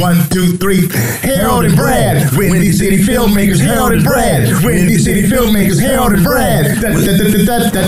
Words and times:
One, 0.00 0.16
two, 0.28 0.56
three. 0.56 0.88
Harold 1.22 1.64
and 1.66 1.76
Brad. 1.76 2.36
Windy 2.36 2.72
City 2.72 2.98
Filmmakers. 2.98 3.60
Harold 3.60 3.92
and 3.92 4.02
Brad. 4.02 4.64
Windy 4.64 4.98
City 4.98 5.22
Filmmakers. 5.22 5.78
Harold 5.78 6.14
and 6.14 6.24
Brad. 6.24 6.80
Da, 6.80 6.88
da, 7.46 7.70
da. 7.70 7.82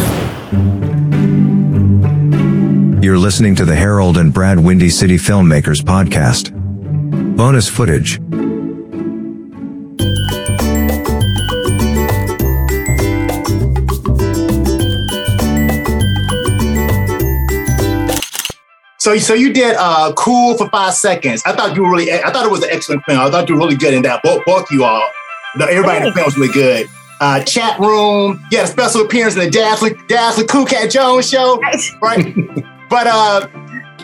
You're 3.03 3.19
listening 3.19 3.57
to 3.57 3.65
the 3.65 3.75
Harold 3.75 4.19
and 4.19 4.33
Brad 4.33 4.61
Windy 4.61 4.89
City 4.89 5.17
Filmmakers 5.17 5.83
podcast. 5.83 6.53
Bonus 7.37 7.69
footage. 7.69 8.24
So, 19.05 19.19
so 19.19 19.35
you 19.35 19.53
did 19.53 19.77
uh, 19.79 20.15
"Cool" 20.17 20.57
for 20.57 20.67
five 20.71 20.95
seconds. 20.95 21.43
I 21.45 21.53
thought 21.53 21.77
you 21.77 21.83
were 21.83 21.91
really. 21.91 22.11
I 22.11 22.31
thought 22.33 22.47
it 22.47 22.51
was 22.51 22.63
an 22.63 22.71
excellent 22.73 23.05
film. 23.05 23.21
I 23.21 23.31
thought 23.31 23.51
you 23.51 23.55
were 23.55 23.61
really 23.61 23.77
good 23.77 23.93
in 23.93 24.01
that. 24.05 24.23
Both, 24.23 24.47
both 24.47 24.71
you 24.71 24.83
all. 24.83 25.07
No, 25.57 25.67
everybody 25.67 25.99
in 25.99 26.05
the 26.05 26.13
film 26.13 26.25
was 26.25 26.39
really 26.39 26.55
good. 26.55 26.89
Uh, 27.21 27.45
chat 27.45 27.79
room. 27.79 28.43
You 28.51 28.57
had 28.57 28.67
a 28.67 28.71
special 28.71 29.03
appearance 29.03 29.35
in 29.35 29.41
the 29.41 29.51
Dazzling, 29.51 30.03
Dazzling 30.09 30.47
Cool 30.47 30.65
Cat 30.65 30.91
Jones 30.91 31.29
show, 31.29 31.61
right? 32.01 32.35
but 32.89 33.07
uh, 33.07 33.47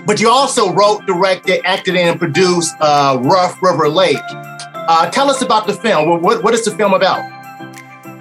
but 0.05 0.21
you 0.21 0.29
also 0.29 0.71
wrote, 0.71 1.07
directed, 1.07 1.65
acted 1.65 1.95
in, 1.95 2.07
and 2.07 2.19
produced 2.19 2.75
uh, 2.81 3.19
Rough 3.23 3.63
River 3.63 3.89
Lake. 3.89 4.19
Uh, 4.31 5.09
tell 5.09 5.31
us 5.31 5.41
about 5.41 5.67
the 5.67 5.73
film. 5.73 6.21
What, 6.21 6.45
what 6.45 6.53
is 6.53 6.67
the 6.67 6.73
film 6.73 6.93
about? 6.93 7.21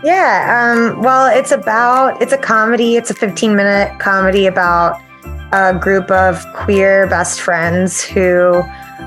Yeah, 0.02 0.96
um, 0.96 1.02
well, 1.02 1.28
it's 1.28 1.52
about 1.52 2.22
it's 2.22 2.32
a 2.32 2.38
comedy. 2.38 2.96
It's 2.96 3.12
a 3.12 3.16
15 3.16 3.54
minute 3.54 4.00
comedy 4.00 4.46
about 4.46 4.98
a 5.52 5.78
group 5.78 6.12
of 6.12 6.46
queer 6.54 7.08
best 7.08 7.42
friends 7.42 8.04
who 8.04 8.62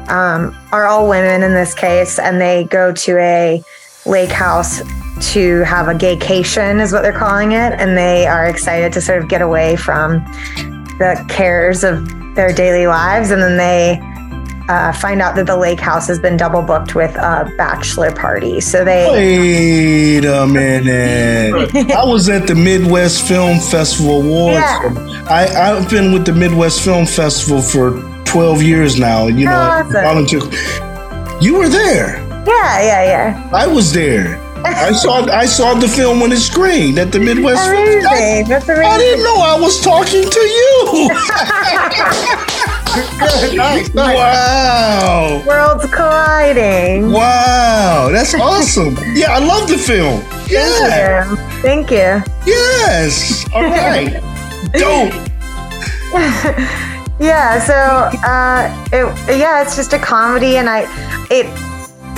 um, 0.09 0.57
are 0.73 0.87
all 0.87 1.09
women 1.09 1.43
in 1.43 1.53
this 1.53 1.75
case, 1.75 2.19
and 2.19 2.41
they 2.41 2.65
go 2.65 2.93
to 2.93 3.19
a 3.19 3.63
lake 4.07 4.31
house 4.31 4.81
to 5.33 5.63
have 5.65 5.89
a 5.89 5.95
gaycation, 5.95 6.81
is 6.81 6.93
what 6.93 7.03
they're 7.03 7.13
calling 7.13 7.53
it, 7.53 7.73
and 7.75 7.97
they 7.97 8.27
are 8.27 8.47
excited 8.47 8.93
to 8.93 9.01
sort 9.01 9.23
of 9.23 9.29
get 9.29 9.43
away 9.43 9.77
from 9.77 10.15
the 10.99 11.25
cares 11.29 11.85
of 11.85 12.09
their 12.35 12.53
daily 12.53 12.87
lives, 12.87 13.31
and 13.31 13.41
then 13.43 13.57
they 13.57 14.01
uh, 14.69 14.93
find 14.93 15.21
out 15.23 15.35
that 15.37 15.47
the 15.47 15.57
lake 15.57 15.81
house 15.81 16.07
has 16.09 16.19
been 16.19 16.37
double 16.37 16.63
booked 16.63 16.95
with 16.95 17.15
a 17.17 17.53
bachelor 17.57 18.13
party. 18.13 18.61
So 18.61 18.85
they 18.85 19.07
wait 19.11 20.25
a 20.25 20.47
minute. 20.47 21.75
I 21.93 22.05
was 22.05 22.29
at 22.29 22.47
the 22.47 22.55
Midwest 22.55 23.27
Film 23.27 23.59
Festival 23.59 24.23
Awards. 24.23 24.55
Yeah. 24.57 25.25
I, 25.29 25.47
I've 25.77 25.89
been 25.91 26.13
with 26.13 26.25
the 26.27 26.33
Midwest 26.33 26.83
Film 26.83 27.07
Festival 27.07 27.61
for 27.63 28.01
12 28.25 28.63
years 28.63 28.99
now. 28.99 29.27
You 29.27 29.47
know, 29.47 29.53
Awesome. 29.53 29.93
volunteer. 29.93 30.41
You 31.41 31.57
were 31.59 31.69
there. 31.69 32.19
yeah, 32.47 32.81
yeah, 32.83 33.05
yeah. 33.05 33.51
I 33.53 33.67
was 33.67 33.93
there. 33.93 34.39
I 34.65 34.93
saw 35.03 35.25
I 35.27 35.45
saw 35.45 35.75
the 35.75 35.89
film 35.89 36.21
when 36.21 36.31
it 36.31 36.39
screened 36.39 36.97
at 36.99 37.11
the 37.11 37.19
Midwest 37.19 37.65
Film 37.69 37.83
Amazing. 37.83 38.47
Festival. 38.47 38.77
That's 38.77 38.95
I 38.95 38.99
didn't 38.99 39.25
know 39.25 39.37
I 39.43 39.59
was 39.59 39.81
talking 39.81 40.23
to 40.23 40.41
you. 40.41 41.11
nice, 43.57 43.95
nice. 43.95 43.95
wow. 43.95 45.43
Worlds 45.47 45.87
colliding. 45.93 47.11
Wow. 47.11 48.11
That's 48.13 48.35
awesome. 48.35 48.97
Yeah, 49.15 49.33
I 49.33 49.39
love 49.39 49.69
the 49.69 49.79
film. 49.79 50.23
Yeah. 50.49 51.35
Thank 51.63 51.91
you. 51.91 52.21
Thank 52.23 52.47
you. 52.47 52.53
Yes. 52.53 53.45
All 53.55 53.63
right. 53.63 54.21
Dope. 54.73 55.13
Yeah, 57.21 57.61
so 57.61 57.75
uh, 58.27 58.87
it, 58.93 59.39
yeah, 59.39 59.63
it's 59.63 59.77
just 59.77 59.93
a 59.93 59.99
comedy, 59.99 60.57
and 60.57 60.69
I 60.69 60.89
it 61.31 61.47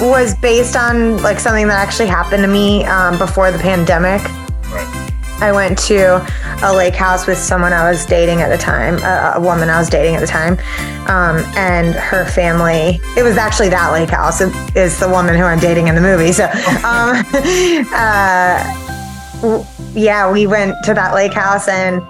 was 0.01 0.35
based 0.39 0.77
on 0.77 1.19
like 1.23 1.39
something 1.39 1.67
that 1.69 1.79
actually 1.79 2.09
happened 2.09 2.43
to 2.43 2.49
me 2.49 2.85
um, 2.85 3.19
before 3.19 3.53
the 3.53 3.59
pandemic. 3.59 4.23
I 5.41 5.53
went 5.53 5.79
to 5.81 6.25
a 6.63 6.73
lake 6.73 6.95
house 6.95 7.27
with 7.27 7.39
someone 7.39 7.73
I 7.73 7.89
was 7.91 8.07
dating 8.07 8.41
at 8.41 8.49
the 8.49 8.57
time, 8.59 8.99
a, 8.99 9.33
a 9.37 9.41
woman 9.41 9.69
I 9.69 9.79
was 9.79 9.89
dating 9.91 10.15
at 10.15 10.21
the 10.21 10.27
time, 10.27 10.55
um, 11.09 11.45
and 11.57 11.95
her 11.95 12.25
family. 12.25 13.01
It 13.17 13.23
was 13.25 13.37
actually 13.37 13.69
that 13.71 13.93
lake 13.93 14.11
house 14.11 14.41
is- 14.41 14.55
is 14.75 14.99
the 15.01 15.09
woman 15.09 15.35
who 15.37 15.43
I'm 15.45 15.59
dating 15.59 15.89
in 15.89 15.95
the 15.95 16.01
movie. 16.01 16.33
So, 16.33 16.45
um, 16.85 17.25
uh, 17.95 19.41
w- 19.43 19.65
yeah, 19.95 20.31
we 20.31 20.47
went 20.47 20.75
to 20.85 20.95
that 20.95 21.15
lake 21.15 21.33
house 21.35 21.69
and 21.69 22.01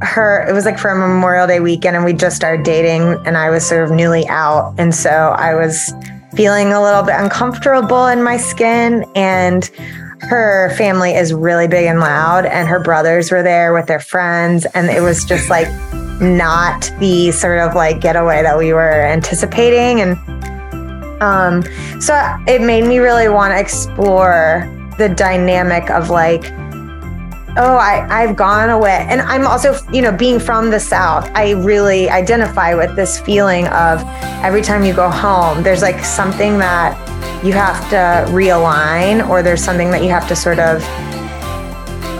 her 0.00 0.46
it 0.48 0.52
was 0.52 0.64
like 0.64 0.78
for 0.78 0.90
a 0.90 0.96
memorial 0.96 1.44
day 1.46 1.58
weekend 1.58 1.96
and 1.96 2.04
we 2.04 2.12
just 2.12 2.36
started 2.36 2.64
dating 2.64 3.02
and 3.26 3.36
i 3.36 3.50
was 3.50 3.66
sort 3.66 3.82
of 3.82 3.90
newly 3.90 4.24
out 4.28 4.72
and 4.78 4.94
so 4.94 5.10
i 5.36 5.56
was 5.56 5.92
feeling 6.36 6.72
a 6.72 6.80
little 6.80 7.02
bit 7.02 7.16
uncomfortable 7.18 8.06
in 8.06 8.22
my 8.22 8.36
skin 8.36 9.04
and 9.16 9.72
her 10.22 10.74
family 10.76 11.14
is 11.14 11.32
really 11.32 11.68
big 11.68 11.86
and 11.86 12.00
loud 12.00 12.44
and 12.44 12.68
her 12.68 12.80
brothers 12.80 13.30
were 13.30 13.42
there 13.42 13.72
with 13.72 13.86
their 13.86 14.00
friends 14.00 14.66
and 14.74 14.90
it 14.90 15.00
was 15.00 15.24
just 15.24 15.48
like 15.48 15.68
not 16.20 16.90
the 16.98 17.30
sort 17.30 17.60
of 17.60 17.74
like 17.74 18.00
getaway 18.00 18.42
that 18.42 18.58
we 18.58 18.72
were 18.72 19.04
anticipating 19.06 20.00
and 20.00 20.18
um 21.22 21.62
so 22.00 22.14
it 22.46 22.60
made 22.60 22.84
me 22.84 22.98
really 22.98 23.28
want 23.28 23.52
to 23.52 23.60
explore 23.60 24.68
the 24.98 25.08
dynamic 25.08 25.88
of 25.90 26.10
like 26.10 26.50
oh 27.56 27.76
I, 27.76 28.06
i've 28.10 28.36
gone 28.36 28.70
away 28.70 29.06
and 29.08 29.20
i'm 29.22 29.46
also 29.46 29.76
you 29.92 30.02
know 30.02 30.12
being 30.12 30.40
from 30.40 30.70
the 30.70 30.80
south 30.80 31.30
i 31.34 31.52
really 31.52 32.10
identify 32.10 32.74
with 32.74 32.94
this 32.96 33.20
feeling 33.20 33.68
of 33.68 34.02
every 34.42 34.62
time 34.62 34.84
you 34.84 34.92
go 34.92 35.08
home 35.08 35.62
there's 35.62 35.82
like 35.82 36.04
something 36.04 36.58
that 36.58 36.96
you 37.44 37.52
have 37.52 37.78
to 37.90 38.30
realign 38.32 39.26
or 39.28 39.42
there's 39.42 39.62
something 39.62 39.90
that 39.90 40.02
you 40.02 40.08
have 40.08 40.26
to 40.28 40.36
sort 40.36 40.58
of 40.58 40.80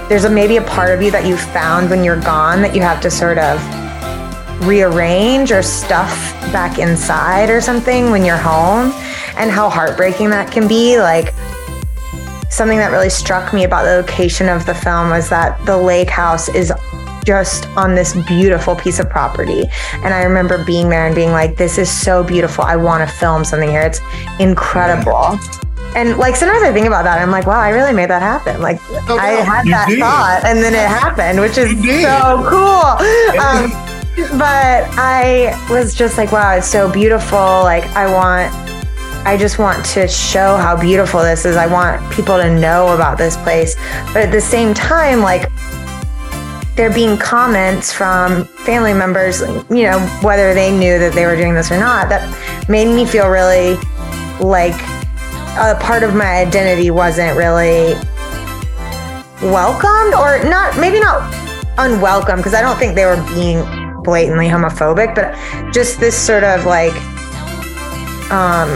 there's 0.08 0.24
a 0.24 0.30
maybe 0.30 0.56
a 0.56 0.62
part 0.62 0.94
of 0.94 1.02
you 1.02 1.10
that 1.10 1.26
you 1.26 1.36
found 1.36 1.90
when 1.90 2.02
you're 2.02 2.20
gone 2.20 2.62
that 2.62 2.74
you 2.74 2.80
have 2.80 3.00
to 3.02 3.10
sort 3.10 3.36
of 3.36 3.60
rearrange 4.66 5.52
or 5.52 5.62
stuff 5.62 6.32
back 6.52 6.78
inside 6.78 7.50
or 7.50 7.60
something 7.60 8.10
when 8.10 8.24
you're 8.24 8.36
home. 8.36 8.92
And 9.36 9.50
how 9.50 9.68
heartbreaking 9.68 10.30
that 10.30 10.50
can 10.50 10.66
be 10.66 10.98
like 10.98 11.32
something 12.50 12.78
that 12.78 12.90
really 12.90 13.10
struck 13.10 13.52
me 13.52 13.64
about 13.64 13.84
the 13.84 13.96
location 13.96 14.48
of 14.48 14.66
the 14.66 14.74
film 14.74 15.10
was 15.10 15.28
that 15.28 15.64
the 15.64 15.76
lake 15.76 16.10
house 16.10 16.48
is 16.48 16.72
just 17.24 17.66
on 17.70 17.94
this 17.94 18.14
beautiful 18.26 18.74
piece 18.76 18.98
of 18.98 19.08
property. 19.08 19.64
And 20.04 20.14
I 20.14 20.22
remember 20.22 20.64
being 20.64 20.88
there 20.88 21.06
and 21.06 21.14
being 21.14 21.30
like, 21.30 21.56
this 21.56 21.78
is 21.78 21.90
so 21.90 22.22
beautiful. 22.24 22.64
I 22.64 22.76
want 22.76 23.08
to 23.08 23.14
film 23.16 23.44
something 23.44 23.68
here. 23.68 23.82
It's 23.82 24.00
incredible. 24.40 25.38
And 25.96 26.18
like 26.18 26.36
sometimes 26.36 26.62
I 26.62 26.72
think 26.72 26.86
about 26.86 27.04
that, 27.04 27.20
I'm 27.20 27.30
like, 27.30 27.46
wow, 27.46 27.58
I 27.58 27.70
really 27.70 27.92
made 27.92 28.10
that 28.10 28.22
happen. 28.22 28.60
Like 28.60 28.78
I 29.08 29.30
had 29.42 29.64
You 29.64 29.70
that 29.72 29.88
did. 29.88 29.98
thought 30.00 30.42
and 30.44 30.58
then 30.62 30.74
it 30.74 30.86
happened, 30.86 31.40
which 31.40 31.56
is 31.58 31.70
so 32.02 32.44
cool. 32.48 33.38
Um, 33.40 33.70
but 34.38 34.84
I 34.98 35.56
was 35.70 35.94
just 35.94 36.18
like, 36.18 36.30
wow, 36.32 36.54
it's 36.56 36.66
so 36.68 36.90
beautiful. 36.92 37.38
Like 37.38 37.84
I 37.96 38.12
want 38.12 38.52
I 39.26 39.36
just 39.36 39.58
want 39.58 39.84
to 39.86 40.08
show 40.08 40.56
how 40.56 40.76
beautiful 40.80 41.20
this 41.20 41.44
is. 41.44 41.56
I 41.56 41.66
want 41.66 42.00
people 42.12 42.36
to 42.36 42.58
know 42.58 42.94
about 42.94 43.18
this 43.18 43.36
place. 43.38 43.74
But 44.12 44.22
at 44.22 44.32
the 44.32 44.40
same 44.40 44.72
time, 44.74 45.20
like 45.20 45.50
there 46.78 46.92
being 46.92 47.18
comments 47.18 47.92
from 47.92 48.44
family 48.44 48.94
members, 48.94 49.40
you 49.68 49.82
know, 49.82 49.98
whether 50.22 50.54
they 50.54 50.70
knew 50.70 50.96
that 50.96 51.12
they 51.12 51.26
were 51.26 51.34
doing 51.34 51.52
this 51.52 51.72
or 51.72 51.76
not, 51.76 52.08
that 52.08 52.22
made 52.68 52.86
me 52.86 53.04
feel 53.04 53.28
really 53.28 53.74
like 54.38 54.80
a 55.58 55.76
part 55.80 56.04
of 56.04 56.14
my 56.14 56.36
identity 56.36 56.92
wasn't 56.92 57.36
really 57.36 57.94
welcomed 59.42 60.14
or 60.14 60.38
not, 60.48 60.78
maybe 60.78 61.00
not 61.00 61.34
unwelcome, 61.78 62.36
because 62.36 62.54
I 62.54 62.62
don't 62.62 62.78
think 62.78 62.94
they 62.94 63.06
were 63.06 63.20
being 63.34 63.64
blatantly 64.04 64.46
homophobic, 64.46 65.16
but 65.16 65.34
just 65.72 65.98
this 65.98 66.16
sort 66.16 66.44
of 66.44 66.64
like, 66.64 66.94
um, 68.30 68.70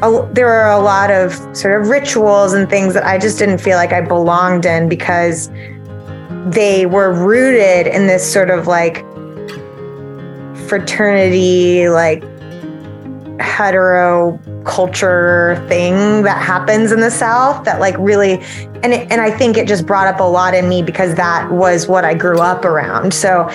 a, 0.00 0.26
there 0.32 0.46
were 0.46 0.68
a 0.68 0.80
lot 0.80 1.10
of 1.10 1.34
sort 1.54 1.78
of 1.78 1.88
rituals 1.88 2.54
and 2.54 2.66
things 2.70 2.94
that 2.94 3.04
I 3.04 3.18
just 3.18 3.38
didn't 3.38 3.58
feel 3.58 3.76
like 3.76 3.92
I 3.92 4.00
belonged 4.00 4.64
in 4.64 4.88
because 4.88 5.50
they 6.46 6.86
were 6.86 7.12
rooted 7.12 7.86
in 7.86 8.06
this 8.06 8.30
sort 8.30 8.50
of 8.50 8.66
like 8.66 9.04
fraternity, 10.68 11.88
like 11.88 12.22
hetero 13.40 14.38
culture 14.64 15.62
thing 15.68 16.22
that 16.22 16.40
happens 16.40 16.92
in 16.92 17.00
the 17.00 17.10
South 17.10 17.64
that 17.64 17.80
like 17.80 17.96
really 17.98 18.34
and 18.84 18.92
it, 18.94 19.10
and 19.10 19.20
I 19.20 19.30
think 19.30 19.56
it 19.56 19.68
just 19.68 19.86
brought 19.86 20.06
up 20.06 20.18
a 20.20 20.24
lot 20.24 20.54
in 20.54 20.68
me 20.68 20.82
because 20.82 21.14
that 21.14 21.50
was 21.52 21.86
what 21.86 22.04
I 22.04 22.14
grew 22.14 22.40
up 22.40 22.64
around. 22.64 23.14
So 23.14 23.48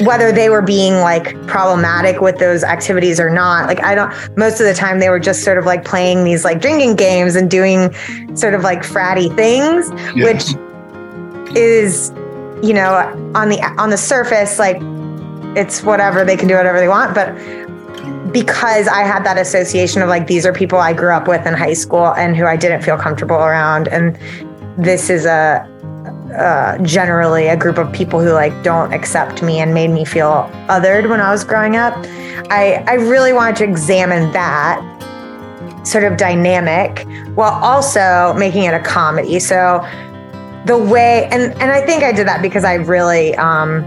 whether 0.00 0.30
they 0.30 0.50
were 0.50 0.60
being 0.62 0.94
like 0.94 1.34
problematic 1.46 2.20
with 2.20 2.38
those 2.38 2.64
activities 2.64 3.18
or 3.18 3.30
not, 3.30 3.66
like 3.66 3.82
I 3.82 3.94
don't 3.94 4.12
most 4.36 4.60
of 4.60 4.66
the 4.66 4.74
time 4.74 4.98
they 4.98 5.08
were 5.08 5.20
just 5.20 5.42
sort 5.42 5.56
of 5.58 5.64
like 5.64 5.84
playing 5.84 6.24
these 6.24 6.44
like 6.44 6.60
drinking 6.60 6.96
games 6.96 7.34
and 7.34 7.50
doing 7.50 7.94
sort 8.36 8.54
of 8.54 8.62
like 8.62 8.80
fratty 8.80 9.34
things, 9.36 9.90
Yeah. 10.14 10.24
which 10.24 10.54
is 11.56 12.10
you 12.62 12.72
know 12.72 12.94
on 13.34 13.48
the 13.48 13.60
on 13.78 13.90
the 13.90 13.96
surface 13.96 14.58
like 14.58 14.78
it's 15.56 15.82
whatever 15.82 16.24
they 16.24 16.36
can 16.36 16.48
do 16.48 16.54
whatever 16.54 16.78
they 16.78 16.88
want 16.88 17.14
but 17.14 17.34
because 18.32 18.88
I 18.88 19.02
had 19.02 19.24
that 19.24 19.38
association 19.38 20.02
of 20.02 20.08
like 20.08 20.26
these 20.26 20.44
are 20.44 20.52
people 20.52 20.78
I 20.78 20.92
grew 20.92 21.12
up 21.12 21.28
with 21.28 21.46
in 21.46 21.54
high 21.54 21.72
school 21.72 22.14
and 22.14 22.36
who 22.36 22.44
I 22.44 22.56
didn't 22.56 22.82
feel 22.82 22.96
comfortable 22.96 23.36
around 23.36 23.88
and 23.88 24.18
this 24.76 25.10
is 25.10 25.24
a 25.24 25.66
uh, 26.36 26.78
generally 26.84 27.48
a 27.48 27.56
group 27.56 27.78
of 27.78 27.90
people 27.92 28.20
who 28.20 28.32
like 28.32 28.62
don't 28.62 28.92
accept 28.92 29.42
me 29.42 29.60
and 29.60 29.72
made 29.72 29.88
me 29.88 30.04
feel 30.04 30.50
othered 30.68 31.08
when 31.08 31.20
I 31.20 31.30
was 31.30 31.42
growing 31.42 31.76
up. 31.76 31.94
I 32.50 32.84
I 32.86 32.94
really 32.94 33.32
wanted 33.32 33.56
to 33.56 33.64
examine 33.64 34.30
that 34.32 34.84
sort 35.84 36.04
of 36.04 36.18
dynamic 36.18 37.06
while 37.34 37.52
also 37.64 38.34
making 38.34 38.64
it 38.64 38.74
a 38.74 38.80
comedy. 38.80 39.40
So 39.40 39.80
the 40.66 40.76
way 40.76 41.28
and 41.30 41.52
and 41.60 41.70
I 41.70 41.80
think 41.80 42.02
I 42.02 42.12
did 42.12 42.26
that 42.28 42.42
because 42.42 42.64
I 42.64 42.74
really 42.74 43.34
um 43.36 43.84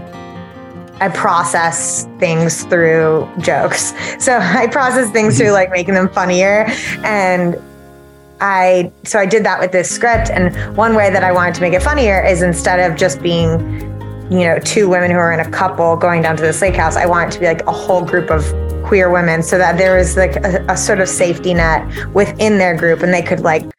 I 1.00 1.08
process 1.08 2.04
things 2.20 2.62
through 2.64 3.28
jokes. 3.38 3.92
So 4.22 4.38
I 4.38 4.68
process 4.68 5.10
things 5.10 5.36
through 5.36 5.50
like 5.50 5.72
making 5.72 5.94
them 5.94 6.08
funnier 6.08 6.66
and 7.02 7.60
I 8.40 8.92
so 9.02 9.18
I 9.18 9.26
did 9.26 9.44
that 9.44 9.58
with 9.58 9.72
this 9.72 9.90
script 9.90 10.30
and 10.30 10.76
one 10.76 10.94
way 10.94 11.10
that 11.10 11.24
I 11.24 11.32
wanted 11.32 11.56
to 11.56 11.60
make 11.60 11.72
it 11.72 11.82
funnier 11.82 12.24
is 12.24 12.42
instead 12.42 12.78
of 12.78 12.96
just 12.96 13.20
being 13.20 13.80
you 14.30 14.46
know 14.46 14.60
two 14.60 14.88
women 14.88 15.10
who 15.10 15.16
are 15.16 15.32
in 15.32 15.40
a 15.40 15.50
couple 15.50 15.96
going 15.96 16.22
down 16.22 16.36
to 16.36 16.42
this 16.42 16.62
lake 16.62 16.76
house 16.76 16.96
I 16.96 17.06
want 17.06 17.30
it 17.30 17.32
to 17.34 17.40
be 17.40 17.46
like 17.46 17.62
a 17.66 17.72
whole 17.72 18.04
group 18.04 18.30
of 18.30 18.44
queer 18.84 19.10
women 19.10 19.42
so 19.42 19.58
that 19.58 19.78
there 19.78 19.96
was 19.96 20.16
like 20.16 20.36
a, 20.36 20.64
a 20.68 20.76
sort 20.76 21.00
of 21.00 21.08
safety 21.08 21.52
net 21.52 21.84
within 22.14 22.58
their 22.58 22.76
group 22.76 23.02
and 23.02 23.12
they 23.12 23.22
could 23.22 23.40
like 23.40 23.71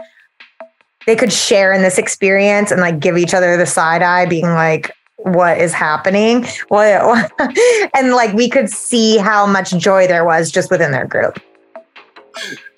they 1.06 1.16
could 1.16 1.32
share 1.32 1.74
in 1.74 1.82
this 1.82 1.98
experience 1.98 2.72
and 2.72 2.82
like 2.82 3.00
give 3.00 3.18
each 3.18 3.34
other 3.34 3.58
the 3.58 3.66
side 3.66 4.02
eye 4.02 4.26
being 4.26 4.46
like 4.46 4.92
what 5.18 5.58
is 5.58 5.74
happening 5.74 6.46
what 6.68 7.32
and 7.96 8.12
like 8.12 8.34
we 8.34 8.50
could 8.50 8.70
see 8.70 9.18
how 9.18 9.46
much 9.46 9.72
joy 9.78 10.06
there 10.08 10.26
was 10.26 10.52
just 10.52 10.70
within 10.70 10.92
their 10.92 11.06
group 11.08 11.40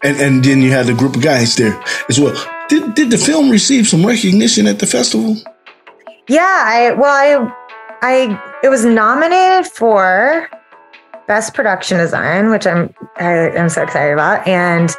And 0.04 0.18
and 0.18 0.44
then 0.44 0.62
you 0.62 0.72
had 0.72 0.90
a 0.90 0.94
group 0.94 1.16
of 1.16 1.22
guys 1.22 1.56
there 1.56 1.82
as 2.10 2.20
well. 2.20 2.36
Did 2.68 2.94
did 2.94 3.10
the 3.10 3.18
film 3.18 3.50
receive 3.50 3.88
some 3.88 4.06
recognition 4.06 4.68
at 4.68 4.80
the 4.80 4.86
festival? 4.86 5.36
yeah 6.28 6.64
i 6.66 6.92
well 6.94 7.14
i 7.14 7.38
i 8.02 8.60
it 8.64 8.70
was 8.70 8.84
nominated 8.84 9.72
for 9.72 10.50
best 11.28 11.54
production 11.54 11.98
design 12.00 12.50
which 12.50 12.66
i'm 12.66 12.94
I, 13.18 13.52
i'm 13.52 13.70
so 13.70 13.84
excited 13.84 14.14
about 14.14 14.46
and 14.48 14.90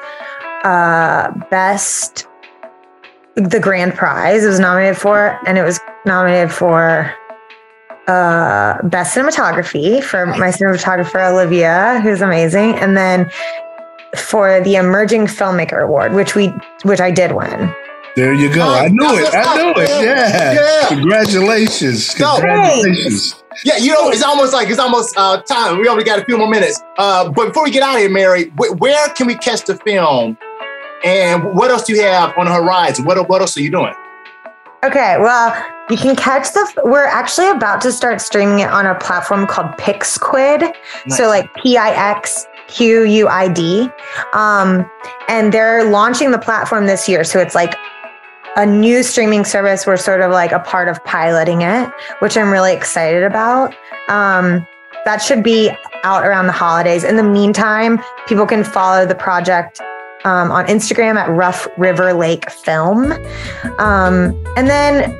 uh 0.65 1.33
best 1.51 2.27
the 3.37 3.61
grand 3.61 3.95
prize 3.95 4.45
it 4.45 4.49
was 4.49 4.59
nominated 4.59 4.97
for 4.97 5.39
and 5.47 5.59
it 5.59 5.63
was 5.63 5.79
nominated 6.07 6.51
for 6.51 7.13
uh 8.09 8.81
best 8.85 9.15
cinematography 9.17 10.03
for 10.03 10.27
my 10.27 10.49
cinematographer 10.49 11.31
olivia 11.31 12.01
who's 12.03 12.23
amazing 12.23 12.75
and 12.77 12.97
then 12.97 13.31
for 14.17 14.61
the 14.63 14.77
emerging 14.77 15.27
filmmaker 15.27 15.83
award 15.83 16.13
which 16.15 16.35
we 16.35 16.49
which 16.85 17.01
i 17.01 17.11
did 17.11 17.33
win 17.33 17.71
There 18.17 18.33
you 18.33 18.49
go. 18.49 18.63
I 18.67 18.89
knew 18.89 19.13
it. 19.21 19.29
I 19.35 19.57
knew 19.61 19.75
it. 19.77 19.91
Yeah. 20.03 20.55
Yeah. 20.57 20.89
Congratulations. 20.89 22.19
No. 22.19 22.37
Congratulations. 22.41 23.45
Yeah, 23.63 23.77
you 23.77 23.93
know, 23.93 24.09
it's 24.09 24.23
almost 24.23 24.55
like 24.55 24.71
it's 24.71 24.79
almost 24.79 25.13
uh, 25.19 25.43
time. 25.43 25.79
We 25.81 25.87
only 25.89 26.03
got 26.03 26.19
a 26.19 26.25
few 26.25 26.39
more 26.39 26.49
minutes. 26.49 26.81
Uh, 26.97 27.29
but 27.29 27.49
before 27.49 27.65
we 27.65 27.71
get 27.71 27.83
out 27.83 27.97
of 27.97 28.01
here, 28.01 28.09
Mary, 28.09 28.45
wh- 28.57 28.73
where 28.81 29.07
can 29.11 29.27
we 29.27 29.35
catch 29.35 29.67
the 29.67 29.77
film? 29.77 30.39
And 31.05 31.45
what 31.55 31.71
else 31.71 31.85
do 31.85 31.95
you 31.95 32.03
have 32.03 32.37
on 32.37 32.47
the 32.47 32.53
horizon? 32.53 33.05
What 33.05 33.29
what 33.29 33.41
else 33.41 33.57
are 33.57 33.63
you 33.63 33.71
doing? 33.71 33.95
Okay, 34.85 35.17
well, 35.19 35.55
you 35.91 35.97
can 35.97 36.15
catch 36.17 36.53
the. 36.53 36.83
We're 36.85 37.07
actually 37.07 37.49
about 37.49 37.81
to 37.83 37.93
start 37.93 38.21
streaming 38.21 38.61
it 38.61 38.71
on 38.71 38.87
a 38.87 38.95
platform 38.95 39.47
called 39.47 39.73
Pixquid. 39.79 40.61
Nice. 40.61 41.17
So 41.17 41.29
like 41.29 41.53
P 41.55 41.77
I 41.77 41.91
X 42.17 42.47
Q 42.69 43.05
U 43.05 43.29
I 43.29 43.49
D, 43.49 43.89
um, 44.33 44.89
and 45.29 45.53
they're 45.53 45.85
launching 45.85 46.31
the 46.31 46.39
platform 46.39 46.87
this 46.87 47.09
year. 47.09 47.25
So 47.25 47.39
it's 47.39 47.55
like 47.55 47.75
a 48.57 48.65
new 48.67 49.03
streaming 49.03 49.45
service. 49.45 49.87
We're 49.87 49.97
sort 49.97 50.21
of 50.21 50.31
like 50.31 50.53
a 50.53 50.61
part 50.61 50.89
of 50.89 51.03
piloting 51.05 51.63
it, 51.63 51.91
which 52.21 52.37
I'm 52.37 52.51
really 52.51 52.73
excited 52.73 53.23
about. 53.23 53.75
Um, 54.09 54.67
that 55.05 55.19
should 55.19 55.43
be 55.43 55.71
out 56.05 56.25
around 56.25 56.47
the 56.47 56.53
holidays. 56.53 57.05
In 57.05 57.17
the 57.17 57.23
meantime, 57.23 58.01
people 58.27 58.47
can 58.47 58.65
follow 58.65 59.07
the 59.07 59.15
project 59.15 59.81
um, 60.27 60.51
on 60.51 60.67
Instagram 60.67 61.15
at 61.15 61.31
Rough 61.31 61.69
River 61.79 62.13
Lake 62.13 62.51
Film. 62.51 63.13
Um, 63.79 64.45
and 64.57 64.69
then 64.69 65.15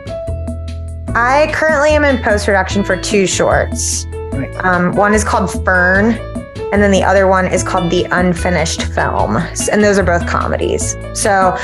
I 1.15 1.51
currently 1.55 1.91
am 1.91 2.05
in 2.05 2.21
post 2.23 2.45
production 2.45 2.83
for 2.83 3.01
two 3.01 3.27
shorts. 3.27 4.05
Um, 4.65 4.93
one 4.97 5.15
is 5.15 5.23
called 5.23 5.51
Fern, 5.65 6.15
and 6.73 6.83
then 6.83 6.91
the 6.91 7.05
other 7.05 7.29
one 7.29 7.47
is 7.47 7.63
called 7.63 7.91
The 7.91 8.05
Unfinished 8.11 8.83
Film. 8.83 9.37
And 9.71 9.83
those 9.85 9.97
are 9.97 10.03
both 10.03 10.27
comedies. 10.27 10.97
So, 11.15 11.57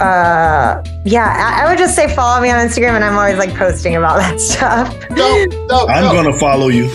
uh, 0.00 0.82
yeah, 1.04 1.32
I, 1.38 1.62
I 1.64 1.70
would 1.70 1.78
just 1.78 1.94
say 1.94 2.12
follow 2.12 2.42
me 2.42 2.50
on 2.50 2.58
Instagram, 2.58 2.96
and 2.96 3.04
I'm 3.04 3.16
always 3.16 3.38
like 3.38 3.54
posting 3.54 3.94
about 3.94 4.18
that 4.18 4.40
stuff. 4.40 4.92
Dope, 5.10 5.68
dope, 5.68 5.88
I'm 5.88 6.02
dope. 6.02 6.24
gonna 6.24 6.38
follow 6.38 6.68
you. 6.68 6.90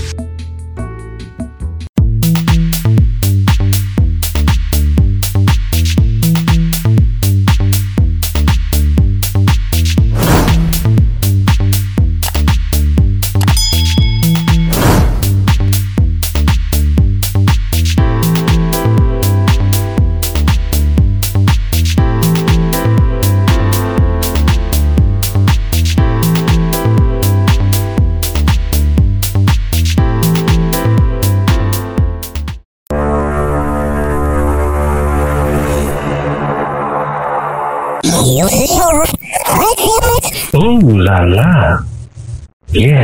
Ooh 40.71 40.97
la 41.05 41.19
la. 41.25 41.79
Yeah. 42.71 42.99